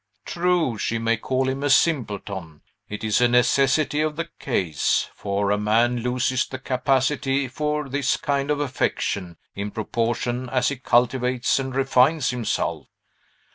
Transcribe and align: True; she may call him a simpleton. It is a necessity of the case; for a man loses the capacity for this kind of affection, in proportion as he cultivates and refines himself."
True; 0.25 0.79
she 0.79 0.97
may 0.97 1.15
call 1.15 1.47
him 1.47 1.61
a 1.61 1.69
simpleton. 1.69 2.61
It 2.89 3.03
is 3.03 3.21
a 3.21 3.27
necessity 3.27 4.01
of 4.01 4.15
the 4.15 4.29
case; 4.39 5.07
for 5.13 5.51
a 5.51 5.59
man 5.59 5.97
loses 5.97 6.47
the 6.47 6.57
capacity 6.57 7.47
for 7.47 7.87
this 7.87 8.17
kind 8.17 8.49
of 8.49 8.59
affection, 8.59 9.37
in 9.53 9.69
proportion 9.69 10.49
as 10.49 10.69
he 10.69 10.77
cultivates 10.77 11.59
and 11.59 11.75
refines 11.75 12.31
himself." 12.31 12.87